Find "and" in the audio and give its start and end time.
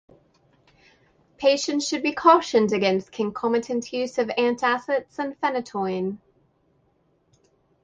5.19-5.39